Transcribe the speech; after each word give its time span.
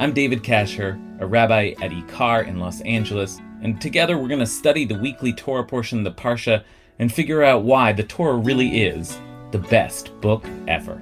I'm 0.00 0.12
David 0.12 0.42
Kasher, 0.42 1.00
a 1.20 1.26
rabbi 1.26 1.74
at 1.80 1.92
Ikar 1.92 2.48
in 2.48 2.58
Los 2.58 2.80
Angeles, 2.80 3.40
and 3.62 3.80
together 3.80 4.18
we're 4.18 4.26
going 4.26 4.40
to 4.40 4.46
study 4.46 4.84
the 4.84 4.98
weekly 4.98 5.32
Torah 5.32 5.64
portion 5.64 5.98
of 5.98 6.04
the 6.04 6.20
Parsha 6.20 6.64
and 6.98 7.12
figure 7.12 7.44
out 7.44 7.62
why 7.62 7.92
the 7.92 8.02
Torah 8.02 8.36
really 8.36 8.82
is 8.82 9.16
the 9.52 9.60
best 9.60 10.20
book 10.20 10.44
ever. 10.66 11.00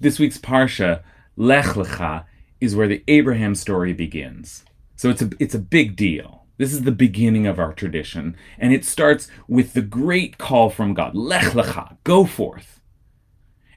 This 0.00 0.18
week's 0.18 0.38
Parsha, 0.38 1.02
Lech 1.36 1.66
Lecha, 1.66 2.24
is 2.62 2.74
where 2.74 2.88
the 2.88 3.04
Abraham 3.08 3.54
story 3.54 3.92
begins. 3.92 4.64
So 4.96 5.10
it's 5.10 5.20
a, 5.20 5.30
it's 5.38 5.54
a 5.54 5.60
big 5.60 5.96
deal. 5.96 6.46
This 6.58 6.72
is 6.72 6.82
the 6.82 6.92
beginning 6.92 7.46
of 7.46 7.58
our 7.58 7.72
tradition, 7.72 8.36
and 8.58 8.72
it 8.72 8.84
starts 8.84 9.28
with 9.46 9.72
the 9.72 9.82
great 9.82 10.38
call 10.38 10.70
from 10.70 10.92
God, 10.92 11.14
Lech 11.14 11.52
Lecha, 11.52 11.96
go 12.04 12.24
forth. 12.26 12.80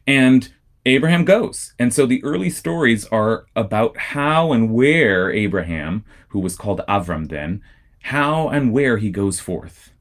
And 0.07 0.51
Abraham 0.85 1.25
goes. 1.25 1.73
And 1.77 1.93
so 1.93 2.05
the 2.05 2.23
early 2.23 2.49
stories 2.49 3.05
are 3.07 3.45
about 3.55 3.97
how 3.97 4.51
and 4.51 4.73
where 4.73 5.31
Abraham, 5.31 6.03
who 6.29 6.39
was 6.39 6.55
called 6.55 6.81
Avram 6.89 7.29
then, 7.29 7.61
how 8.03 8.49
and 8.49 8.73
where 8.73 8.97
he 8.97 9.11
goes 9.11 9.39
forth. 9.39 9.91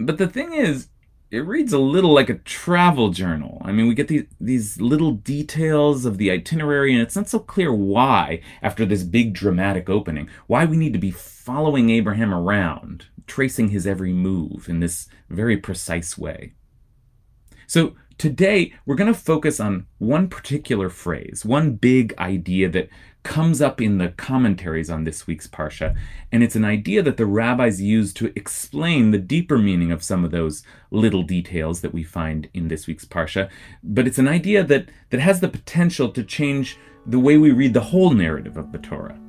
But 0.00 0.18
the 0.18 0.26
thing 0.26 0.52
is, 0.52 0.88
it 1.30 1.40
reads 1.40 1.72
a 1.72 1.78
little 1.78 2.12
like 2.12 2.30
a 2.30 2.38
travel 2.38 3.10
journal. 3.10 3.60
I 3.64 3.72
mean, 3.72 3.86
we 3.86 3.94
get 3.94 4.08
these 4.08 4.24
these 4.40 4.80
little 4.80 5.12
details 5.12 6.04
of 6.04 6.18
the 6.18 6.30
itinerary, 6.30 6.92
and 6.92 7.02
it's 7.02 7.16
not 7.16 7.28
so 7.28 7.38
clear 7.38 7.72
why, 7.72 8.40
after 8.62 8.86
this 8.86 9.02
big 9.02 9.34
dramatic 9.34 9.90
opening, 9.90 10.28
why 10.46 10.64
we 10.64 10.76
need 10.76 10.94
to 10.94 10.98
be 10.98 11.10
following 11.10 11.90
Abraham 11.90 12.32
around, 12.32 13.06
tracing 13.26 13.68
his 13.68 13.86
every 13.86 14.12
move 14.12 14.68
in 14.68 14.80
this 14.80 15.08
very 15.28 15.56
precise 15.56 16.16
way. 16.16 16.54
So 17.66 17.94
today 18.16 18.72
we're 18.86 18.94
going 18.94 19.12
to 19.12 19.18
focus 19.18 19.60
on 19.60 19.86
one 19.98 20.28
particular 20.28 20.88
phrase, 20.88 21.44
one 21.44 21.74
big 21.74 22.14
idea 22.18 22.70
that 22.70 22.88
comes 23.28 23.60
up 23.60 23.78
in 23.78 23.98
the 23.98 24.08
commentaries 24.08 24.88
on 24.88 25.04
this 25.04 25.26
week's 25.26 25.46
Parsha, 25.46 25.94
and 26.32 26.42
it's 26.42 26.56
an 26.56 26.64
idea 26.64 27.02
that 27.02 27.18
the 27.18 27.26
rabbis 27.26 27.78
use 27.78 28.14
to 28.14 28.32
explain 28.34 29.10
the 29.10 29.18
deeper 29.18 29.58
meaning 29.58 29.92
of 29.92 30.02
some 30.02 30.24
of 30.24 30.30
those 30.30 30.62
little 30.90 31.22
details 31.22 31.82
that 31.82 31.92
we 31.92 32.02
find 32.02 32.48
in 32.54 32.68
this 32.68 32.86
week's 32.86 33.04
Parsha. 33.04 33.50
But 33.84 34.06
it's 34.06 34.18
an 34.18 34.28
idea 34.28 34.64
that, 34.64 34.88
that 35.10 35.20
has 35.20 35.40
the 35.40 35.48
potential 35.48 36.08
to 36.08 36.24
change 36.24 36.78
the 37.04 37.18
way 37.18 37.36
we 37.36 37.50
read 37.50 37.74
the 37.74 37.90
whole 37.92 38.12
narrative 38.12 38.56
of 38.56 38.72
the 38.72 38.78
Torah. 38.78 39.20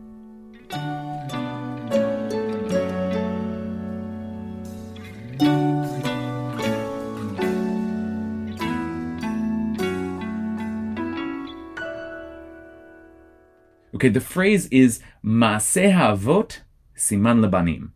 Okay, 13.99 14.08
the 14.08 14.21
phrase 14.21 14.65
is 14.67 15.02
Maaseh 15.26 15.92
Avot 15.92 16.60
Siman 16.95 17.45
Lebanim. 17.45 17.89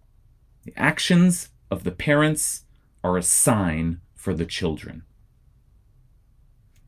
The 0.65 0.73
actions 0.75 1.47
of 1.71 1.85
the 1.85 1.91
parents 1.91 2.65
are 3.05 3.15
a 3.15 3.23
sign 3.23 4.01
for 4.13 4.33
the 4.33 4.45
children. 4.45 5.03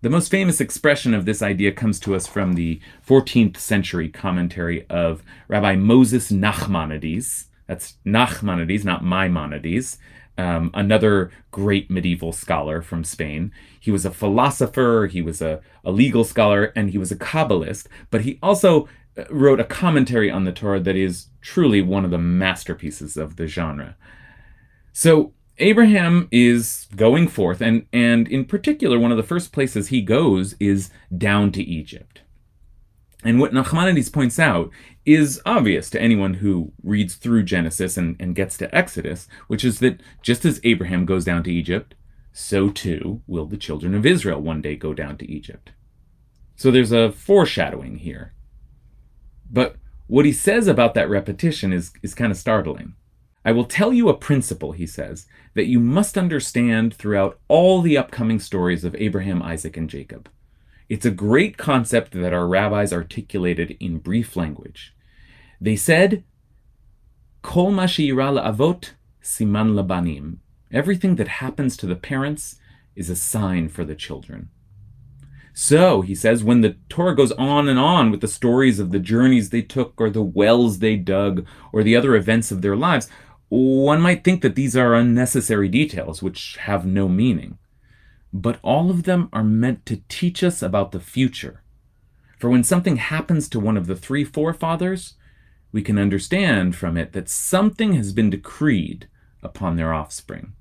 The 0.01 0.09
most 0.09 0.29
famous 0.29 0.59
expression 0.59 1.13
of 1.13 1.23
this 1.23 1.41
idea 1.41 1.71
comes 1.71 1.97
to 2.01 2.13
us 2.13 2.27
from 2.27 2.55
the 2.55 2.81
14th 3.07 3.55
century 3.55 4.09
commentary 4.09 4.85
of 4.89 5.23
Rabbi 5.47 5.77
Moses 5.77 6.29
Nachmanides. 6.29 7.45
That's 7.67 7.93
Nachmanides, 8.05 8.83
not 8.83 9.01
Maimonides, 9.01 9.97
um, 10.37 10.71
another 10.73 11.31
great 11.51 11.89
medieval 11.89 12.33
scholar 12.33 12.81
from 12.81 13.05
Spain. 13.05 13.53
He 13.79 13.91
was 13.91 14.05
a 14.05 14.11
philosopher, 14.11 15.07
he 15.09 15.21
was 15.21 15.41
a, 15.41 15.61
a 15.85 15.91
legal 15.91 16.25
scholar, 16.25 16.65
and 16.75 16.89
he 16.89 16.97
was 16.97 17.13
a 17.13 17.15
Kabbalist, 17.15 17.87
but 18.11 18.21
he 18.21 18.39
also 18.43 18.89
wrote 19.29 19.59
a 19.59 19.65
commentary 19.65 20.29
on 20.29 20.43
the 20.43 20.51
Torah 20.51 20.79
that 20.79 20.95
is 20.95 21.27
truly 21.41 21.81
one 21.81 22.05
of 22.05 22.11
the 22.11 22.17
masterpieces 22.17 23.17
of 23.17 23.35
the 23.37 23.47
genre. 23.47 23.95
So 24.93 25.33
Abraham 25.57 26.27
is 26.31 26.87
going 26.95 27.29
forth, 27.29 27.61
and, 27.61 27.85
and 27.93 28.27
in 28.27 28.45
particular, 28.45 28.99
one 28.99 29.11
of 29.11 29.17
the 29.17 29.23
first 29.23 29.53
places 29.53 29.87
he 29.87 30.01
goes 30.01 30.55
is 30.59 30.89
down 31.17 31.51
to 31.53 31.63
Egypt. 31.63 32.21
And 33.23 33.39
what 33.39 33.53
Nachmanides 33.53 34.13
points 34.13 34.37
out 34.37 34.69
is 35.05 35.41
obvious 35.45 35.89
to 35.89 36.01
anyone 36.01 36.35
who 36.35 36.73
reads 36.83 37.15
through 37.15 37.43
Genesis 37.43 37.97
and, 37.97 38.15
and 38.19 38.35
gets 38.35 38.57
to 38.57 38.75
Exodus, 38.75 39.27
which 39.47 39.65
is 39.65 39.79
that 39.79 40.01
just 40.21 40.45
as 40.45 40.59
Abraham 40.63 41.05
goes 41.05 41.25
down 41.25 41.41
to 41.43 41.53
Egypt, 41.53 41.95
so 42.31 42.69
too 42.69 43.21
will 43.25 43.45
the 43.45 43.57
children 43.57 43.95
of 43.95 44.05
Israel 44.05 44.41
one 44.41 44.61
day 44.61 44.75
go 44.75 44.93
down 44.93 45.17
to 45.17 45.31
Egypt. 45.31 45.71
So 46.55 46.69
there's 46.69 46.91
a 46.91 47.11
foreshadowing 47.11 47.97
here. 47.97 48.34
But 49.51 49.75
what 50.07 50.25
he 50.25 50.31
says 50.33 50.67
about 50.67 50.94
that 50.94 51.09
repetition 51.09 51.73
is, 51.73 51.91
is 52.01 52.13
kind 52.13 52.31
of 52.31 52.38
startling. 52.38 52.94
I 53.44 53.51
will 53.51 53.66
tell 53.66 53.94
you 53.94 54.09
a 54.09 54.17
principle, 54.17 54.72
he 54.72 54.88
says, 54.88 55.28
that 55.53 55.67
you 55.67 55.79
must 55.79 56.17
understand 56.17 56.95
throughout 56.95 57.39
all 57.47 57.81
the 57.81 57.97
upcoming 57.97 58.39
stories 58.39 58.84
of 58.84 58.95
Abraham, 58.95 59.41
Isaac, 59.44 59.78
and 59.78 59.89
Jacob. 59.89 60.29
It's 60.89 61.05
a 61.05 61.11
great 61.11 61.57
concept 61.57 62.11
that 62.13 62.34
our 62.34 62.47
rabbis 62.47 62.91
articulated 62.91 63.78
in 63.79 64.00
brief 64.00 64.35
language. 64.35 64.95
They 65.61 65.75
said, 65.75 66.23
Kol 67.41 67.72
mashira 67.72 68.44
avot 68.44 68.91
siman 69.23 69.73
labanim. 69.73 70.38
Everything 70.72 71.16
that 71.16 71.28
happens 71.28 71.78
to 71.78 71.85
the 71.85 71.95
parents 71.95 72.57
is 72.95 73.09
a 73.09 73.16
sign 73.16 73.69
for 73.69 73.85
the 73.85 73.95
children. 73.95 74.50
So, 75.57 76.01
he 76.01 76.16
says, 76.16 76.43
when 76.43 76.59
the 76.59 76.75
Torah 76.89 77.16
goes 77.16 77.31
on 77.31 77.69
and 77.69 77.79
on 77.79 78.11
with 78.11 78.19
the 78.19 78.27
stories 78.27 78.77
of 78.77 78.91
the 78.91 78.99
journeys 78.99 79.49
they 79.49 79.61
took, 79.61 79.93
or 80.01 80.09
the 80.09 80.21
wells 80.21 80.79
they 80.79 80.97
dug, 80.97 81.47
or 81.71 81.81
the 81.81 81.95
other 81.95 82.13
events 82.13 82.51
of 82.51 82.61
their 82.61 82.75
lives, 82.75 83.09
one 83.47 84.01
might 84.01 84.25
think 84.25 84.41
that 84.41 84.55
these 84.55 84.75
are 84.75 84.93
unnecessary 84.93 85.69
details 85.69 86.21
which 86.21 86.57
have 86.57 86.85
no 86.85 87.07
meaning. 87.07 87.57
But 88.33 88.59
all 88.63 88.91
of 88.91 89.03
them 89.03 89.29
are 89.31 89.45
meant 89.45 89.85
to 89.85 90.03
teach 90.09 90.43
us 90.43 90.61
about 90.61 90.91
the 90.91 90.99
future. 90.99 91.63
For 92.37 92.49
when 92.49 92.66
something 92.66 92.97
happens 92.97 93.47
to 93.47 93.59
one 93.59 93.77
of 93.77 93.87
the 93.87 93.95
three 93.95 94.25
forefathers, 94.25 95.13
we 95.72 95.81
can 95.81 95.97
understand 95.97 96.75
from 96.75 96.97
it 96.97 97.13
that 97.13 97.29
something 97.29 97.93
has 97.93 98.11
been 98.11 98.29
decreed 98.29 99.07
upon 99.41 99.77
their 99.77 99.93
offspring. 99.93 100.51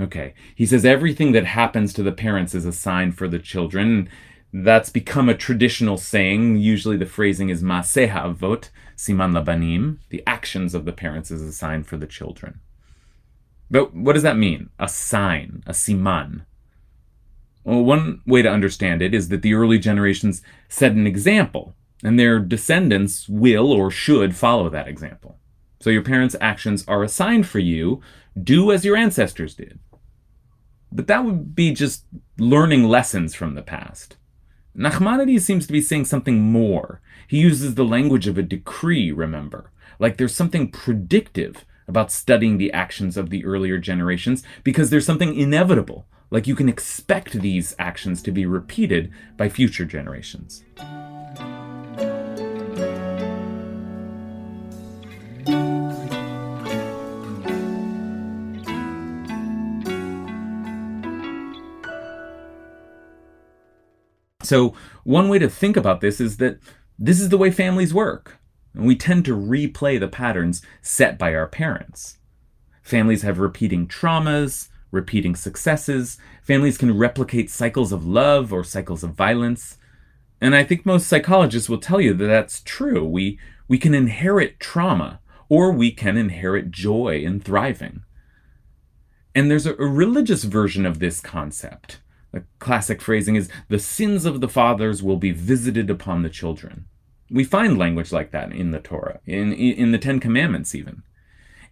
Okay. 0.00 0.34
He 0.54 0.66
says 0.66 0.84
everything 0.84 1.32
that 1.32 1.44
happens 1.44 1.92
to 1.94 2.02
the 2.02 2.12
parents 2.12 2.54
is 2.54 2.64
a 2.64 2.72
sign 2.72 3.12
for 3.12 3.26
the 3.28 3.38
children. 3.38 4.08
That's 4.52 4.90
become 4.90 5.28
a 5.28 5.34
traditional 5.34 5.98
saying. 5.98 6.56
Usually 6.56 6.96
the 6.96 7.06
phrasing 7.06 7.48
is 7.48 7.62
Maseha 7.62 8.34
Avot, 8.34 8.70
Siman 8.96 9.32
Labanim. 9.32 9.98
The 10.10 10.22
actions 10.26 10.74
of 10.74 10.84
the 10.84 10.92
parents 10.92 11.30
is 11.30 11.42
a 11.42 11.52
sign 11.52 11.82
for 11.82 11.96
the 11.96 12.06
children. 12.06 12.60
But 13.70 13.94
what 13.94 14.14
does 14.14 14.22
that 14.22 14.38
mean? 14.38 14.70
A 14.78 14.88
sign, 14.88 15.62
a 15.66 15.72
siman. 15.72 16.46
Well, 17.64 17.82
one 17.82 18.22
way 18.26 18.40
to 18.40 18.50
understand 18.50 19.02
it 19.02 19.12
is 19.12 19.28
that 19.28 19.42
the 19.42 19.52
early 19.52 19.78
generations 19.78 20.40
set 20.68 20.92
an 20.92 21.06
example, 21.06 21.74
and 22.02 22.18
their 22.18 22.38
descendants 22.38 23.28
will 23.28 23.70
or 23.72 23.90
should 23.90 24.34
follow 24.34 24.70
that 24.70 24.88
example. 24.88 25.38
So 25.80 25.90
your 25.90 26.02
parents' 26.02 26.36
actions 26.40 26.84
are 26.88 27.02
a 27.02 27.08
sign 27.08 27.42
for 27.42 27.58
you. 27.58 28.00
Do 28.42 28.72
as 28.72 28.84
your 28.84 28.96
ancestors 28.96 29.54
did. 29.54 29.78
But 30.90 31.06
that 31.06 31.24
would 31.24 31.54
be 31.54 31.72
just 31.72 32.04
learning 32.38 32.84
lessons 32.84 33.34
from 33.34 33.54
the 33.54 33.62
past. 33.62 34.16
Nachmanides 34.76 35.42
seems 35.42 35.66
to 35.66 35.72
be 35.72 35.80
saying 35.80 36.04
something 36.04 36.40
more. 36.40 37.00
He 37.26 37.38
uses 37.38 37.74
the 37.74 37.84
language 37.84 38.26
of 38.26 38.38
a 38.38 38.42
decree, 38.42 39.10
remember, 39.10 39.70
like 39.98 40.16
there's 40.16 40.34
something 40.34 40.70
predictive 40.70 41.64
about 41.88 42.12
studying 42.12 42.58
the 42.58 42.72
actions 42.72 43.16
of 43.16 43.30
the 43.30 43.44
earlier 43.44 43.78
generations 43.78 44.44
because 44.62 44.90
there's 44.90 45.06
something 45.06 45.34
inevitable, 45.34 46.06
like 46.30 46.46
you 46.46 46.54
can 46.54 46.68
expect 46.68 47.32
these 47.32 47.74
actions 47.78 48.22
to 48.22 48.30
be 48.30 48.46
repeated 48.46 49.10
by 49.36 49.48
future 49.48 49.84
generations. 49.84 50.62
So, 64.48 64.72
one 65.04 65.28
way 65.28 65.38
to 65.40 65.50
think 65.50 65.76
about 65.76 66.00
this 66.00 66.22
is 66.22 66.38
that 66.38 66.58
this 66.98 67.20
is 67.20 67.28
the 67.28 67.36
way 67.36 67.50
families 67.50 67.92
work. 67.92 68.38
And 68.72 68.86
we 68.86 68.96
tend 68.96 69.26
to 69.26 69.36
replay 69.36 70.00
the 70.00 70.08
patterns 70.08 70.62
set 70.80 71.18
by 71.18 71.34
our 71.34 71.46
parents. 71.46 72.16
Families 72.80 73.20
have 73.20 73.38
repeating 73.38 73.86
traumas, 73.86 74.70
repeating 74.90 75.36
successes. 75.36 76.16
Families 76.42 76.78
can 76.78 76.96
replicate 76.96 77.50
cycles 77.50 77.92
of 77.92 78.06
love 78.06 78.50
or 78.50 78.64
cycles 78.64 79.04
of 79.04 79.10
violence. 79.10 79.76
And 80.40 80.54
I 80.54 80.64
think 80.64 80.86
most 80.86 81.08
psychologists 81.08 81.68
will 81.68 81.76
tell 81.76 82.00
you 82.00 82.14
that 82.14 82.26
that's 82.26 82.62
true. 82.62 83.04
We, 83.04 83.38
we 83.68 83.76
can 83.76 83.92
inherit 83.92 84.58
trauma, 84.58 85.20
or 85.50 85.72
we 85.72 85.90
can 85.90 86.16
inherit 86.16 86.70
joy 86.70 87.22
and 87.22 87.44
thriving. 87.44 88.02
And 89.34 89.50
there's 89.50 89.66
a, 89.66 89.74
a 89.74 89.86
religious 89.86 90.44
version 90.44 90.86
of 90.86 91.00
this 91.00 91.20
concept. 91.20 91.98
The 92.32 92.44
classic 92.58 93.00
phrasing 93.00 93.36
is 93.36 93.48
the 93.68 93.78
sins 93.78 94.24
of 94.26 94.40
the 94.40 94.48
fathers 94.48 95.02
will 95.02 95.16
be 95.16 95.30
visited 95.30 95.88
upon 95.88 96.22
the 96.22 96.30
children. 96.30 96.86
We 97.30 97.44
find 97.44 97.78
language 97.78 98.12
like 98.12 98.30
that 98.32 98.52
in 98.52 98.70
the 98.70 98.80
Torah, 98.80 99.20
in, 99.26 99.52
in 99.52 99.92
the 99.92 99.98
Ten 99.98 100.20
Commandments, 100.20 100.74
even. 100.74 101.02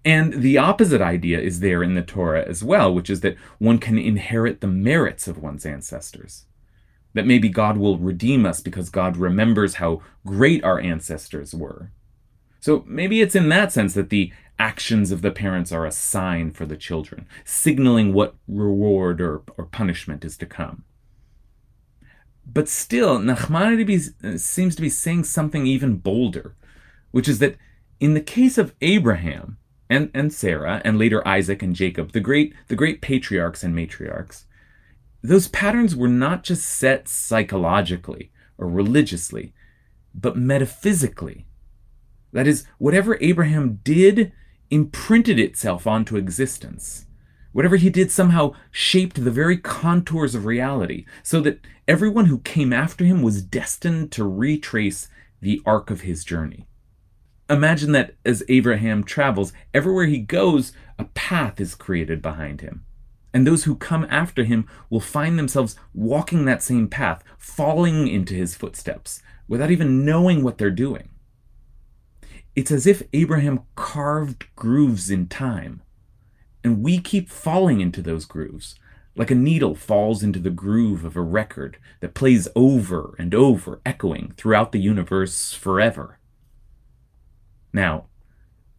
And 0.04 0.34
the 0.34 0.58
opposite 0.58 1.00
idea 1.00 1.40
is 1.40 1.60
there 1.60 1.82
in 1.82 1.94
the 1.94 2.02
Torah 2.02 2.46
as 2.46 2.62
well, 2.62 2.94
which 2.94 3.10
is 3.10 3.20
that 3.20 3.36
one 3.58 3.78
can 3.78 3.98
inherit 3.98 4.60
the 4.60 4.66
merits 4.66 5.26
of 5.26 5.42
one's 5.42 5.66
ancestors. 5.66 6.44
That 7.14 7.26
maybe 7.26 7.48
God 7.48 7.76
will 7.76 7.98
redeem 7.98 8.46
us 8.46 8.60
because 8.60 8.88
God 8.88 9.16
remembers 9.16 9.74
how 9.74 10.02
great 10.24 10.62
our 10.62 10.78
ancestors 10.78 11.54
were. 11.54 11.90
So 12.60 12.84
maybe 12.86 13.20
it's 13.20 13.34
in 13.34 13.48
that 13.48 13.72
sense 13.72 13.94
that 13.94 14.10
the 14.10 14.32
actions 14.58 15.10
of 15.10 15.22
the 15.22 15.30
parents 15.30 15.72
are 15.72 15.86
a 15.86 15.92
sign 15.92 16.50
for 16.50 16.66
the 16.66 16.76
children, 16.76 17.26
signaling 17.44 18.12
what 18.12 18.34
reward 18.48 19.20
or, 19.20 19.42
or 19.56 19.66
punishment 19.66 20.24
is 20.24 20.36
to 20.38 20.46
come. 20.46 20.84
But 22.46 22.68
still, 22.68 23.18
Nachmanides 23.18 24.24
uh, 24.24 24.38
seems 24.38 24.76
to 24.76 24.82
be 24.82 24.88
saying 24.88 25.24
something 25.24 25.66
even 25.66 25.96
bolder, 25.96 26.54
which 27.10 27.28
is 27.28 27.38
that 27.40 27.56
in 27.98 28.14
the 28.14 28.20
case 28.20 28.56
of 28.56 28.74
Abraham 28.80 29.58
and, 29.90 30.10
and 30.14 30.32
Sarah, 30.32 30.80
and 30.84 30.98
later 30.98 31.26
Isaac 31.26 31.62
and 31.62 31.74
Jacob, 31.74 32.12
the 32.12 32.20
great, 32.20 32.54
the 32.68 32.76
great 32.76 33.00
patriarchs 33.00 33.62
and 33.62 33.74
matriarchs, 33.74 34.44
those 35.22 35.48
patterns 35.48 35.96
were 35.96 36.08
not 36.08 36.44
just 36.44 36.68
set 36.68 37.08
psychologically 37.08 38.30
or 38.58 38.68
religiously, 38.68 39.52
but 40.14 40.36
metaphysically. 40.36 41.46
That 42.32 42.46
is, 42.46 42.64
whatever 42.78 43.18
Abraham 43.20 43.80
did 43.82 44.32
imprinted 44.70 45.38
itself 45.38 45.86
onto 45.86 46.16
existence. 46.16 47.06
Whatever 47.52 47.76
he 47.76 47.88
did 47.88 48.10
somehow 48.10 48.52
shaped 48.70 49.24
the 49.24 49.30
very 49.30 49.56
contours 49.56 50.34
of 50.34 50.44
reality, 50.44 51.06
so 51.22 51.40
that 51.40 51.60
everyone 51.88 52.26
who 52.26 52.38
came 52.40 52.72
after 52.72 53.04
him 53.04 53.22
was 53.22 53.42
destined 53.42 54.12
to 54.12 54.24
retrace 54.24 55.08
the 55.40 55.62
arc 55.64 55.90
of 55.90 56.02
his 56.02 56.24
journey. 56.24 56.66
Imagine 57.48 57.92
that 57.92 58.14
as 58.24 58.42
Abraham 58.48 59.04
travels, 59.04 59.52
everywhere 59.72 60.06
he 60.06 60.18
goes, 60.18 60.72
a 60.98 61.04
path 61.04 61.60
is 61.60 61.74
created 61.74 62.20
behind 62.20 62.60
him. 62.60 62.84
And 63.32 63.46
those 63.46 63.64
who 63.64 63.76
come 63.76 64.06
after 64.10 64.44
him 64.44 64.66
will 64.90 65.00
find 65.00 65.38
themselves 65.38 65.76
walking 65.94 66.44
that 66.44 66.62
same 66.62 66.88
path, 66.88 67.22
falling 67.38 68.08
into 68.08 68.34
his 68.34 68.54
footsteps, 68.54 69.22
without 69.46 69.70
even 69.70 70.04
knowing 70.04 70.42
what 70.42 70.58
they're 70.58 70.70
doing. 70.70 71.08
It's 72.56 72.72
as 72.72 72.86
if 72.86 73.02
Abraham 73.12 73.64
carved 73.74 74.46
grooves 74.56 75.10
in 75.10 75.28
time, 75.28 75.82
and 76.64 76.82
we 76.82 76.98
keep 76.98 77.28
falling 77.28 77.82
into 77.82 78.00
those 78.00 78.24
grooves, 78.24 78.76
like 79.14 79.30
a 79.30 79.34
needle 79.34 79.74
falls 79.74 80.22
into 80.22 80.38
the 80.38 80.48
groove 80.48 81.04
of 81.04 81.16
a 81.16 81.20
record 81.20 81.76
that 82.00 82.14
plays 82.14 82.48
over 82.56 83.14
and 83.18 83.34
over, 83.34 83.82
echoing 83.84 84.32
throughout 84.38 84.72
the 84.72 84.80
universe 84.80 85.52
forever. 85.52 86.18
Now, 87.74 88.06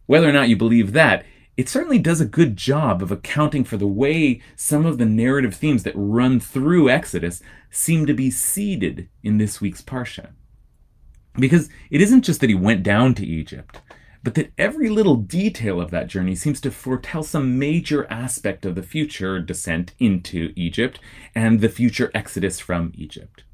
whether 0.06 0.28
or 0.28 0.32
not 0.32 0.48
you 0.48 0.56
believe 0.56 0.92
that, 0.94 1.24
it 1.56 1.68
certainly 1.68 2.00
does 2.00 2.20
a 2.20 2.24
good 2.24 2.56
job 2.56 3.00
of 3.00 3.12
accounting 3.12 3.62
for 3.62 3.76
the 3.76 3.86
way 3.86 4.40
some 4.56 4.86
of 4.86 4.98
the 4.98 5.06
narrative 5.06 5.54
themes 5.54 5.84
that 5.84 5.94
run 5.94 6.40
through 6.40 6.90
Exodus 6.90 7.42
seem 7.70 8.06
to 8.06 8.14
be 8.14 8.28
seeded 8.28 9.08
in 9.22 9.38
this 9.38 9.60
week's 9.60 9.82
Parsha. 9.82 10.30
Because 11.38 11.68
it 11.90 12.00
isn't 12.00 12.22
just 12.22 12.40
that 12.40 12.50
he 12.50 12.54
went 12.54 12.82
down 12.82 13.14
to 13.14 13.26
Egypt, 13.26 13.80
but 14.22 14.34
that 14.34 14.52
every 14.58 14.88
little 14.88 15.16
detail 15.16 15.80
of 15.80 15.90
that 15.90 16.08
journey 16.08 16.34
seems 16.34 16.60
to 16.60 16.70
foretell 16.70 17.22
some 17.22 17.58
major 17.58 18.10
aspect 18.10 18.66
of 18.66 18.74
the 18.74 18.82
future 18.82 19.40
descent 19.40 19.94
into 19.98 20.52
Egypt 20.56 20.98
and 21.34 21.60
the 21.60 21.68
future 21.68 22.10
exodus 22.14 22.58
from 22.58 22.92
Egypt. 22.96 23.44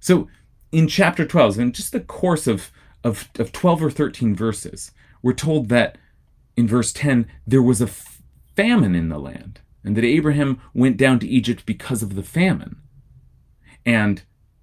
So, 0.00 0.28
in 0.70 0.88
chapter 0.88 1.26
12, 1.26 1.58
in 1.58 1.72
just 1.72 1.92
the 1.92 2.00
course 2.00 2.46
of, 2.46 2.70
of, 3.04 3.28
of 3.38 3.52
12 3.52 3.84
or 3.84 3.90
13 3.90 4.34
verses, 4.34 4.92
we're 5.22 5.32
told 5.32 5.68
that 5.68 5.98
in 6.56 6.66
verse 6.66 6.92
10, 6.92 7.26
there 7.46 7.62
was 7.62 7.80
a 7.80 7.90
famine 8.56 8.94
in 8.94 9.08
the 9.08 9.18
land, 9.18 9.60
and 9.84 9.96
that 9.96 10.04
Abraham 10.04 10.60
went 10.74 10.96
down 10.96 11.18
to 11.20 11.28
Egypt 11.28 11.64
because 11.66 12.02
of 12.02 12.14
the 12.14 12.22
famine. 12.22 12.76
And 13.84 14.22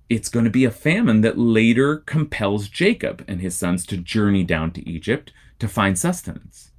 it's 0.09 0.29
going 0.29 0.45
to 0.45 0.51
be 0.51 0.65
a 0.65 0.71
famine 0.71 1.21
that 1.21 1.38
later 1.38 1.97
compels 1.97 2.67
Jacob 2.67 3.23
and 3.27 3.41
his 3.41 3.56
sons 3.56 3.85
to 3.85 3.97
journey 3.97 4.44
down 4.44 4.71
to 4.71 4.89
Egypt 4.89 5.31
to 5.59 5.67
find 5.67 5.97
sustenance. 5.97 6.71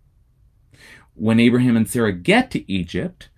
When 1.15 1.39
Abraham 1.39 1.77
and 1.77 1.89
Sarah 1.89 2.13
get 2.13 2.51
to 2.51 2.71
Egypt, 2.71 3.29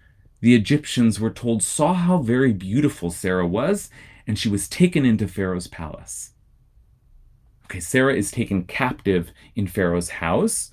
the 0.40 0.54
Egyptians 0.54 1.20
were 1.20 1.30
told 1.30 1.62
saw 1.62 1.92
how 1.94 2.18
very 2.18 2.52
beautiful 2.52 3.10
Sarah 3.10 3.46
was, 3.46 3.90
and 4.26 4.38
she 4.38 4.48
was 4.48 4.68
taken 4.68 5.04
into 5.04 5.28
Pharaoh's 5.28 5.66
palace. 5.66 6.32
Okay, 7.66 7.80
Sarah 7.80 8.14
is 8.14 8.30
taken 8.30 8.64
captive 8.64 9.30
in 9.54 9.66
Pharaoh's 9.66 10.10
house, 10.10 10.70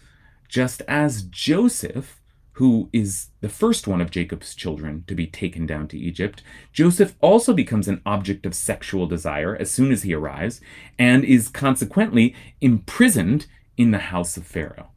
just 0.47 0.81
as 0.87 1.23
Joseph 1.23 2.18
who 2.59 2.89
is 2.91 3.29
the 3.39 3.47
first 3.47 3.87
one 3.87 4.01
of 4.01 4.11
Jacob's 4.11 4.53
children 4.53 5.05
to 5.07 5.15
be 5.15 5.25
taken 5.25 5.65
down 5.65 5.87
to 5.87 5.97
Egypt, 5.97 6.43
Joseph 6.73 7.15
also 7.21 7.53
becomes 7.53 7.87
an 7.87 8.01
object 8.05 8.45
of 8.45 8.53
sexual 8.53 9.07
desire 9.07 9.55
as 9.55 9.71
soon 9.71 9.93
as 9.93 10.03
he 10.03 10.13
arrives, 10.13 10.59
and 10.97 11.23
is 11.23 11.47
consequently 11.47 12.35
imprisoned 12.59 13.47
in 13.77 13.91
the 13.91 14.11
house 14.11 14.35
of 14.35 14.45
Pharaoh. 14.45 14.89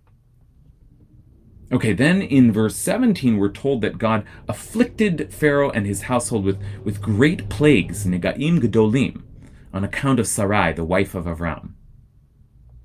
Okay, 1.70 1.92
then 1.92 2.20
in 2.20 2.50
verse 2.50 2.74
17, 2.74 3.36
we're 3.36 3.48
told 3.48 3.80
that 3.82 3.96
God 3.96 4.24
afflicted 4.48 5.32
Pharaoh 5.32 5.70
and 5.70 5.86
his 5.86 6.02
household 6.02 6.44
with, 6.44 6.60
with 6.82 7.00
great 7.00 7.48
plagues, 7.48 8.04
negaim 8.04 8.58
gedolim, 8.58 9.22
on 9.72 9.84
account 9.84 10.18
of 10.18 10.26
Sarai, 10.26 10.72
the 10.72 10.82
wife 10.82 11.14
of 11.14 11.26
Avram. 11.26 11.71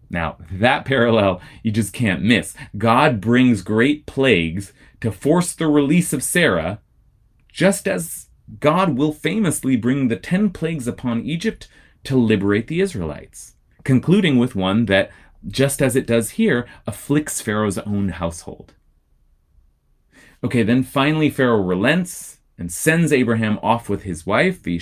Now, 0.09 0.37
that 0.51 0.85
parallel 0.85 1.41
you 1.63 1.71
just 1.71 1.93
can't 1.93 2.23
miss. 2.23 2.55
God 2.77 3.19
brings 3.19 3.61
great 3.61 4.05
plagues 4.05 4.73
to 5.01 5.11
force 5.11 5.53
the 5.53 5.67
release 5.67 6.13
of 6.13 6.23
Sarah, 6.23 6.79
just 7.51 7.87
as 7.87 8.27
God 8.59 8.97
will 8.97 9.11
famously 9.11 9.75
bring 9.75 10.07
the 10.07 10.15
ten 10.15 10.49
plagues 10.49 10.87
upon 10.87 11.25
Egypt 11.25 11.67
to 12.05 12.15
liberate 12.15 12.67
the 12.67 12.79
Israelites, 12.79 13.55
concluding 13.83 14.37
with 14.37 14.55
one 14.55 14.85
that, 14.85 15.11
just 15.45 15.81
as 15.81 15.95
it 15.95 16.07
does 16.07 16.31
here, 16.31 16.65
afflicts 16.85 17.41
Pharaoh's 17.41 17.77
own 17.79 18.09
household. 18.09 18.75
Okay, 20.43 20.63
then 20.63 20.83
finally 20.83 21.29
Pharaoh 21.29 21.61
relents 21.61 22.37
and 22.57 22.71
sends 22.71 23.11
Abraham 23.11 23.59
off 23.61 23.89
with 23.89 24.03
his 24.03 24.25
wife, 24.25 24.63
the 24.63 24.79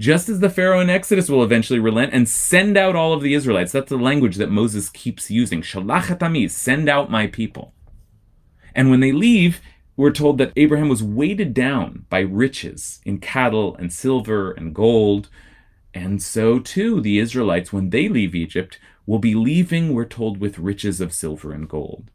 just 0.00 0.30
as 0.30 0.40
the 0.40 0.48
Pharaoh 0.48 0.80
in 0.80 0.88
Exodus 0.88 1.28
will 1.28 1.44
eventually 1.44 1.78
relent 1.78 2.14
and 2.14 2.26
send 2.26 2.78
out 2.78 2.96
all 2.96 3.12
of 3.12 3.20
the 3.20 3.34
Israelites. 3.34 3.70
That's 3.70 3.90
the 3.90 3.98
language 3.98 4.36
that 4.36 4.50
Moses 4.50 4.88
keeps 4.88 5.30
using. 5.30 5.60
Shalach 5.60 6.10
et 6.10 6.22
ami, 6.22 6.48
send 6.48 6.88
out 6.88 7.10
my 7.10 7.26
people. 7.26 7.74
And 8.74 8.88
when 8.88 9.00
they 9.00 9.12
leave, 9.12 9.60
we're 9.98 10.10
told 10.10 10.38
that 10.38 10.54
Abraham 10.56 10.88
was 10.88 11.02
weighted 11.02 11.52
down 11.52 12.06
by 12.08 12.20
riches 12.20 13.02
in 13.04 13.18
cattle 13.18 13.76
and 13.76 13.92
silver 13.92 14.52
and 14.52 14.74
gold. 14.74 15.28
And 15.92 16.22
so 16.22 16.60
too, 16.60 17.02
the 17.02 17.18
Israelites, 17.18 17.70
when 17.70 17.90
they 17.90 18.08
leave 18.08 18.34
Egypt, 18.34 18.78
will 19.04 19.18
be 19.18 19.34
leaving, 19.34 19.92
we're 19.92 20.06
told, 20.06 20.38
with 20.40 20.58
riches 20.58 21.02
of 21.02 21.12
silver 21.12 21.52
and 21.52 21.68
gold. 21.68 22.10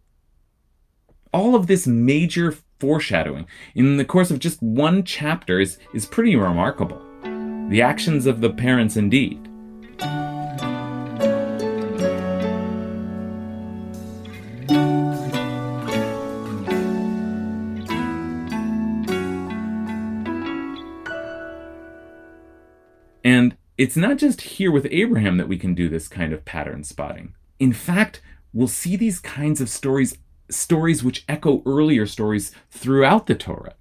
All 1.32 1.54
of 1.54 1.68
this 1.68 1.86
major 1.86 2.56
foreshadowing 2.80 3.46
in 3.76 3.98
the 3.98 4.06
course 4.06 4.32
of 4.32 4.40
just 4.40 4.60
one 4.64 5.04
chapter 5.04 5.60
is, 5.60 5.78
is 5.94 6.08
pretty 6.08 6.36
remarkable 6.36 7.05
the 7.70 7.82
actions 7.82 8.26
of 8.26 8.42
the 8.42 8.50
parents 8.50 8.96
indeed. 8.96 9.40
And 23.24 23.58
it's 23.78 23.98
not 23.98 24.18
just 24.18 24.42
here 24.42 24.72
with 24.72 24.88
Abraham 24.92 25.38
that 25.38 25.48
we 25.48 25.58
can 25.58 25.74
do 25.74 25.90
this 25.90 26.08
kind 26.08 26.32
of 26.32 26.46
pattern 26.46 26.84
spotting. 26.84 27.34
In 27.60 27.74
fact, 27.74 28.22
we'll 28.54 28.68
see 28.68 28.96
these 28.96 29.20
kinds 29.20 29.60
of 29.60 29.70
stories, 29.70 30.18
stories 30.50 31.04
which 31.04 31.26
echo 31.28 31.64
earlier 31.66 32.06
stories 32.06 32.52
throughout 32.70 33.26
the 33.26 33.34
Torah. 33.34 33.74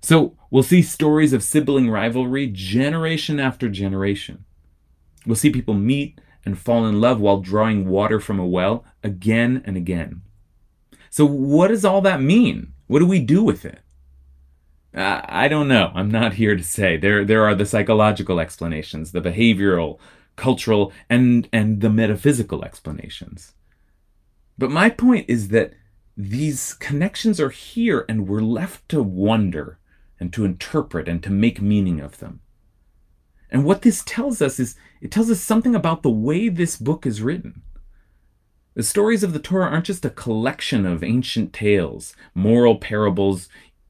So 0.00 0.36
we'll 0.50 0.62
see 0.62 0.82
stories 0.82 1.32
of 1.32 1.42
sibling 1.42 1.90
rivalry 1.90 2.46
generation 2.46 3.38
after 3.38 3.68
generation. 3.68 4.44
We'll 5.26 5.36
see 5.36 5.50
people 5.50 5.74
meet 5.74 6.20
and 6.44 6.58
fall 6.58 6.86
in 6.86 7.00
love 7.00 7.20
while 7.20 7.40
drawing 7.40 7.88
water 7.88 8.18
from 8.18 8.38
a 8.38 8.46
well 8.46 8.84
again 9.02 9.62
and 9.66 9.76
again. 9.76 10.22
So, 11.10 11.26
what 11.26 11.68
does 11.68 11.84
all 11.84 12.00
that 12.02 12.22
mean? 12.22 12.72
What 12.86 13.00
do 13.00 13.06
we 13.06 13.20
do 13.20 13.42
with 13.42 13.64
it? 13.64 13.80
Uh, 14.94 15.20
I 15.24 15.48
don't 15.48 15.68
know. 15.68 15.92
I'm 15.94 16.10
not 16.10 16.34
here 16.34 16.56
to 16.56 16.62
say. 16.62 16.96
There, 16.96 17.24
there 17.24 17.44
are 17.44 17.54
the 17.54 17.66
psychological 17.66 18.40
explanations, 18.40 19.12
the 19.12 19.20
behavioral, 19.20 19.98
cultural, 20.36 20.92
and, 21.08 21.48
and 21.52 21.80
the 21.80 21.90
metaphysical 21.90 22.64
explanations. 22.64 23.52
But 24.56 24.70
my 24.70 24.88
point 24.88 25.26
is 25.28 25.48
that 25.48 25.74
these 26.16 26.74
connections 26.74 27.40
are 27.40 27.50
here 27.50 28.04
and 28.08 28.28
we're 28.28 28.40
left 28.40 28.88
to 28.90 29.02
wonder 29.02 29.78
and 30.20 30.32
to 30.34 30.44
interpret 30.44 31.08
and 31.08 31.22
to 31.22 31.30
make 31.30 31.60
meaning 31.60 31.98
of 31.98 32.18
them. 32.18 32.40
And 33.50 33.64
what 33.64 33.82
this 33.82 34.04
tells 34.04 34.40
us 34.40 34.60
is 34.60 34.76
it 35.00 35.10
tells 35.10 35.30
us 35.30 35.40
something 35.40 35.74
about 35.74 36.02
the 36.02 36.10
way 36.10 36.48
this 36.48 36.76
book 36.76 37.04
is 37.06 37.22
written. 37.22 37.62
The 38.74 38.82
stories 38.84 39.24
of 39.24 39.32
the 39.32 39.40
Torah 39.40 39.68
aren't 39.68 39.86
just 39.86 40.04
a 40.04 40.10
collection 40.10 40.86
of 40.86 41.02
ancient 41.02 41.52
tales, 41.52 42.14
moral 42.34 42.76
parables 42.76 43.48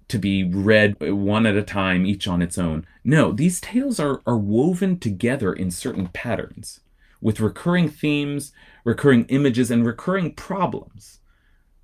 to 0.08 0.18
be 0.18 0.42
read 0.44 0.96
one 1.00 1.46
at 1.46 1.56
a 1.56 1.62
time, 1.62 2.06
each 2.06 2.26
on 2.26 2.40
its 2.42 2.58
own. 2.58 2.86
No, 3.04 3.32
these 3.32 3.60
tales 3.60 4.00
are, 4.00 4.22
are 4.26 4.38
woven 4.38 4.98
together 4.98 5.52
in 5.52 5.70
certain 5.70 6.08
patterns, 6.08 6.80
with 7.20 7.40
recurring 7.40 7.88
themes, 7.88 8.52
recurring 8.84 9.26
images, 9.26 9.70
and 9.70 9.86
recurring 9.86 10.34
problems. 10.34 11.20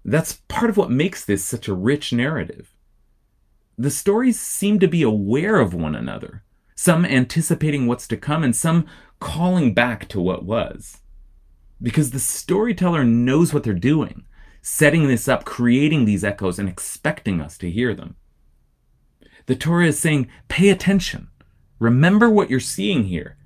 That's 0.04 0.40
part 0.48 0.70
of 0.70 0.76
what 0.76 0.90
makes 0.90 1.24
this 1.24 1.44
such 1.44 1.68
a 1.68 1.74
rich 1.74 2.12
narrative. 2.12 2.72
The 3.78 3.90
stories 3.90 4.40
seem 4.40 4.78
to 4.78 4.88
be 4.88 5.02
aware 5.02 5.60
of 5.60 5.74
one 5.74 5.94
another, 5.94 6.42
some 6.74 7.04
anticipating 7.04 7.86
what's 7.86 8.08
to 8.08 8.16
come, 8.16 8.42
and 8.42 8.56
some 8.56 8.86
calling 9.20 9.74
back 9.74 10.08
to 10.08 10.20
what 10.20 10.44
was. 10.44 10.98
Because 11.82 12.10
the 12.10 12.18
storyteller 12.18 13.04
knows 13.04 13.52
what 13.52 13.64
they're 13.64 13.74
doing, 13.74 14.24
setting 14.62 15.08
this 15.08 15.28
up, 15.28 15.44
creating 15.44 16.06
these 16.06 16.24
echoes, 16.24 16.58
and 16.58 16.68
expecting 16.68 17.40
us 17.40 17.58
to 17.58 17.70
hear 17.70 17.94
them. 17.94 18.16
The 19.44 19.54
Torah 19.54 19.88
is 19.88 19.98
saying, 19.98 20.28
pay 20.48 20.70
attention. 20.70 21.28
Remember 21.78 22.30
what 22.30 22.48
you're 22.48 22.60
seeing 22.60 23.04
here, 23.04 23.36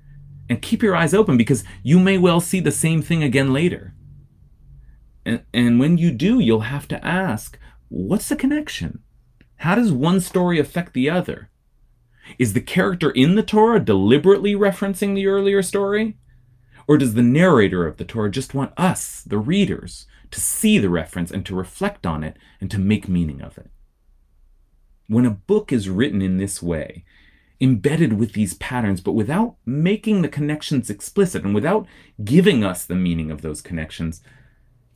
and 0.49 0.61
keep 0.61 0.81
your 0.81 0.95
eyes 0.95 1.13
open 1.13 1.35
because 1.35 1.65
you 1.83 1.99
may 1.99 2.17
well 2.17 2.39
see 2.39 2.61
the 2.61 2.71
same 2.71 3.01
thing 3.01 3.21
again 3.21 3.51
later. 3.51 3.93
And, 5.25 5.43
and 5.53 5.77
when 5.77 5.97
you 5.97 6.11
do, 6.11 6.39
you'll 6.39 6.61
have 6.61 6.87
to 6.87 7.05
ask, 7.05 7.59
what's 7.89 8.29
the 8.29 8.37
connection? 8.37 9.03
How 9.61 9.75
does 9.75 9.91
one 9.91 10.21
story 10.21 10.57
affect 10.57 10.93
the 10.93 11.07
other? 11.07 11.51
Is 12.39 12.53
the 12.53 12.61
character 12.61 13.11
in 13.11 13.35
the 13.35 13.43
Torah 13.43 13.79
deliberately 13.79 14.55
referencing 14.55 15.13
the 15.13 15.27
earlier 15.27 15.61
story? 15.61 16.17
Or 16.87 16.97
does 16.97 17.13
the 17.13 17.21
narrator 17.21 17.85
of 17.85 17.97
the 17.97 18.03
Torah 18.03 18.31
just 18.31 18.55
want 18.55 18.73
us, 18.75 19.21
the 19.21 19.37
readers, 19.37 20.07
to 20.31 20.41
see 20.41 20.79
the 20.79 20.89
reference 20.89 21.29
and 21.29 21.45
to 21.45 21.55
reflect 21.55 22.07
on 22.07 22.23
it 22.23 22.37
and 22.59 22.71
to 22.71 22.79
make 22.79 23.07
meaning 23.07 23.39
of 23.39 23.55
it? 23.59 23.69
When 25.05 25.27
a 25.27 25.29
book 25.29 25.71
is 25.71 25.89
written 25.89 26.23
in 26.23 26.37
this 26.37 26.63
way, 26.63 27.05
embedded 27.59 28.13
with 28.13 28.33
these 28.33 28.55
patterns, 28.55 28.99
but 28.99 29.11
without 29.11 29.57
making 29.63 30.23
the 30.23 30.27
connections 30.27 30.89
explicit 30.89 31.43
and 31.43 31.53
without 31.53 31.85
giving 32.23 32.63
us 32.63 32.83
the 32.83 32.95
meaning 32.95 33.29
of 33.29 33.43
those 33.43 33.61
connections, 33.61 34.23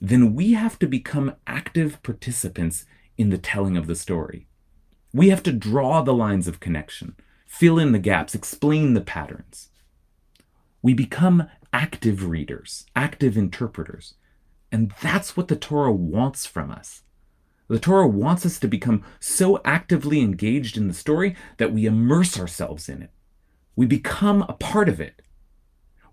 then 0.02 0.34
we 0.34 0.54
have 0.54 0.80
to 0.80 0.88
become 0.88 1.36
active 1.46 2.02
participants 2.02 2.86
in 3.16 3.30
the 3.30 3.38
telling 3.38 3.78
of 3.78 3.86
the 3.86 3.96
story. 3.96 4.48
We 5.16 5.30
have 5.30 5.44
to 5.44 5.54
draw 5.54 6.02
the 6.02 6.14
lines 6.14 6.46
of 6.46 6.60
connection, 6.60 7.16
fill 7.48 7.80
in 7.80 7.94
the 7.94 8.00
gaps, 8.00 8.36
explain 8.36 8.96
the 8.96 9.00
patterns. 9.00 9.70
We 10.82 10.94
become 10.94 11.48
active 11.72 12.28
readers, 12.28 12.86
active 12.98 13.38
interpreters. 13.38 14.16
And 14.74 14.94
that's 15.02 15.38
what 15.38 15.48
the 15.48 15.56
Torah 15.56 15.94
wants 15.94 16.46
from 16.46 16.70
us. 16.70 17.04
The 17.70 17.80
Torah 17.80 18.10
wants 18.10 18.46
us 18.46 18.60
to 18.60 18.68
become 18.68 19.06
so 19.22 19.62
actively 19.64 20.20
engaged 20.20 20.76
in 20.76 20.90
the 20.90 20.94
story 20.94 21.38
that 21.60 21.72
we 21.72 21.86
immerse 21.86 22.38
ourselves 22.38 22.90
in 22.90 23.02
it. 23.02 23.12
We 23.74 23.86
become 23.86 24.42
a 24.42 24.54
part 24.54 24.90
of 24.90 25.00
it. 25.00 25.22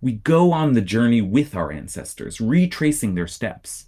We 0.00 0.12
go 0.12 0.52
on 0.52 0.75
the 0.75 0.80
journey 0.80 1.21
with 1.21 1.56
our 1.56 1.73
ancestors, 1.73 2.40
retracing 2.40 3.16
their 3.16 3.26
steps. 3.26 3.87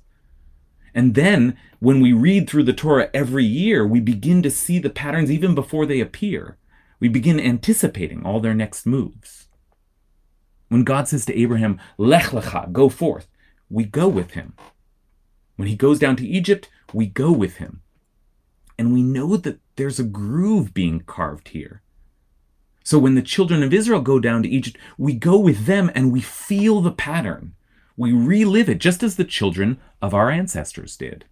And 0.95 1.15
then, 1.15 1.57
when 1.81 2.01
we 2.01 2.13
read 2.13 2.49
through 2.49 2.63
the 2.63 2.73
Torah 2.73 3.11
every 3.13 3.45
year, 3.45 3.87
we 3.87 4.01
begin 4.01 4.43
to 4.43 4.51
see 4.51 4.79
the 4.79 4.91
patterns 4.91 5.31
even 5.31 5.55
before 5.55 5.87
they 5.87 6.01
appear. 6.01 6.57
We 7.01 7.09
begin 7.09 7.41
anticipating 7.41 8.25
all 8.25 8.41
their 8.41 8.55
next 8.55 8.87
moves. 8.87 9.49
When 10.69 10.85
God 10.85 11.09
says 11.09 11.27
to 11.27 11.39
Abraham, 11.39 11.81
Lech 11.99 12.27
lecha, 12.27 12.73
go 12.73 12.89
forth, 12.89 13.29
we 13.69 13.85
go 13.85 14.09
with 14.09 14.33
him. 14.33 14.55
When 15.57 15.69
he 15.69 15.77
goes 15.77 15.99
down 15.99 16.17
to 16.17 16.27
Egypt, 16.27 16.69
we 16.93 17.07
go 17.07 17.33
with 17.33 17.57
him. 17.57 17.83
And 18.79 18.93
we 18.93 19.03
know 19.03 19.37
that 19.37 19.61
there's 19.77 20.01
a 20.01 20.05
groove 20.05 20.75
being 20.75 21.01
carved 21.01 21.49
here. 21.49 21.83
So 22.83 22.99
when 22.99 23.15
the 23.15 23.23
children 23.23 23.63
of 23.63 23.73
Israel 23.73 24.01
go 24.01 24.21
down 24.21 24.43
to 24.43 24.49
Egypt, 24.49 24.77
we 24.99 25.15
go 25.15 25.39
with 25.39 25.67
them 25.67 25.91
and 25.95 26.13
we 26.13 26.21
feel 26.21 26.81
the 26.81 26.93
pattern. 26.93 27.55
We 27.97 28.13
relive 28.13 28.69
it 28.69 28.79
just 28.79 29.03
as 29.03 29.17
the 29.17 29.25
children 29.25 29.81
of 30.03 30.15
our 30.15 30.31
ancestors 30.31 30.97
did. 30.97 31.25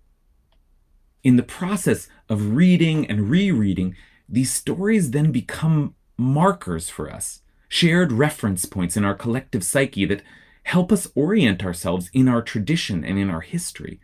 In 1.25 1.37
the 1.37 1.42
process 1.42 2.09
of 2.28 2.54
reading 2.54 3.07
and 3.09 3.31
rereading, 3.31 3.97
these 4.28 4.52
stories 4.52 5.11
then 5.11 5.33
become 5.33 5.95
markers 6.16 6.88
for 6.88 7.11
us, 7.11 7.42
shared 7.69 8.12
reference 8.12 8.64
points 8.64 8.97
in 8.97 9.04
our 9.04 9.14
collective 9.14 9.64
psyche 9.64 10.04
that 10.07 10.23
help 10.64 10.92
us 10.92 11.09
orient 11.14 11.64
ourselves 11.64 12.11
in 12.12 12.28
our 12.28 12.42
tradition 12.42 13.04
and 13.04 13.19
in 13.19 13.31
our 13.31 13.40
history. 13.40 14.00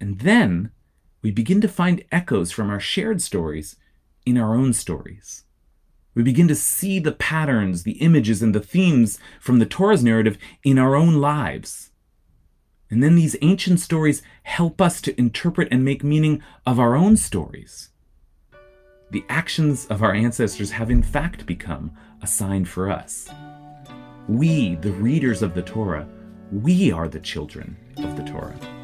And 0.00 0.20
then 0.20 0.70
we 1.22 1.30
begin 1.30 1.60
to 1.60 1.68
find 1.68 2.04
echoes 2.12 2.52
from 2.52 2.70
our 2.70 2.80
shared 2.80 3.22
stories 3.22 3.76
in 4.24 4.38
our 4.38 4.54
own 4.54 4.72
stories. 4.72 5.45
We 6.16 6.22
begin 6.22 6.48
to 6.48 6.54
see 6.54 6.98
the 6.98 7.12
patterns, 7.12 7.82
the 7.82 7.98
images, 8.00 8.42
and 8.42 8.54
the 8.54 8.60
themes 8.60 9.18
from 9.38 9.58
the 9.58 9.66
Torah's 9.66 10.02
narrative 10.02 10.38
in 10.64 10.78
our 10.78 10.96
own 10.96 11.16
lives. 11.16 11.90
And 12.90 13.02
then 13.02 13.16
these 13.16 13.36
ancient 13.42 13.80
stories 13.80 14.22
help 14.44 14.80
us 14.80 15.02
to 15.02 15.20
interpret 15.20 15.68
and 15.70 15.84
make 15.84 16.02
meaning 16.02 16.42
of 16.64 16.80
our 16.80 16.96
own 16.96 17.18
stories. 17.18 17.90
The 19.10 19.26
actions 19.28 19.84
of 19.86 20.02
our 20.02 20.14
ancestors 20.14 20.70
have 20.70 20.90
in 20.90 21.02
fact 21.02 21.44
become 21.44 21.92
a 22.22 22.26
sign 22.26 22.64
for 22.64 22.90
us. 22.90 23.28
We, 24.26 24.76
the 24.76 24.92
readers 24.92 25.42
of 25.42 25.54
the 25.54 25.62
Torah, 25.62 26.08
we 26.50 26.90
are 26.92 27.08
the 27.08 27.20
children 27.20 27.76
of 27.98 28.16
the 28.16 28.24
Torah. 28.24 28.75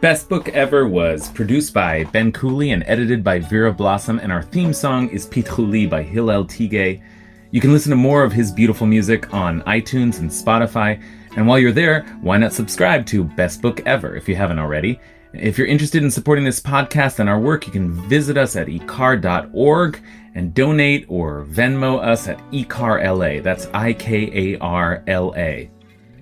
Best 0.00 0.30
Book 0.30 0.48
Ever 0.48 0.88
was 0.88 1.28
produced 1.28 1.74
by 1.74 2.04
Ben 2.04 2.32
Cooley 2.32 2.70
and 2.70 2.82
edited 2.86 3.22
by 3.22 3.38
Vera 3.38 3.70
Blossom, 3.70 4.18
and 4.18 4.32
our 4.32 4.42
theme 4.42 4.72
song 4.72 5.10
is 5.10 5.26
Pitchuli 5.26 5.88
by 5.90 6.02
Hillel 6.02 6.46
Tigay. 6.46 7.02
You 7.50 7.60
can 7.60 7.70
listen 7.70 7.90
to 7.90 7.96
more 7.96 8.24
of 8.24 8.32
his 8.32 8.50
beautiful 8.50 8.86
music 8.86 9.34
on 9.34 9.60
iTunes 9.64 10.20
and 10.20 10.30
Spotify. 10.30 11.02
And 11.36 11.46
while 11.46 11.58
you're 11.58 11.70
there, 11.70 12.04
why 12.22 12.38
not 12.38 12.54
subscribe 12.54 13.04
to 13.06 13.24
Best 13.24 13.60
Book 13.60 13.82
Ever 13.84 14.16
if 14.16 14.26
you 14.26 14.36
haven't 14.36 14.58
already? 14.58 14.98
If 15.34 15.58
you're 15.58 15.66
interested 15.66 16.02
in 16.02 16.10
supporting 16.10 16.46
this 16.46 16.60
podcast 16.60 17.18
and 17.18 17.28
our 17.28 17.38
work, 17.38 17.66
you 17.66 17.72
can 17.72 17.90
visit 18.08 18.38
us 18.38 18.56
at 18.56 18.68
ikar.org 18.68 20.00
and 20.34 20.54
donate 20.54 21.04
or 21.10 21.44
Venmo 21.44 22.02
us 22.02 22.26
at 22.26 22.38
ikarla. 22.52 23.42
That's 23.42 23.66
I 23.74 23.92
K 23.92 24.54
A 24.54 24.58
R 24.60 25.04
L 25.06 25.34
A. 25.36 25.70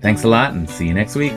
Thanks 0.01 0.25
a 0.25 0.27
lot 0.27 0.51
and 0.51 0.69
see 0.69 0.87
you 0.87 0.93
next 0.93 1.15
week. 1.15 1.33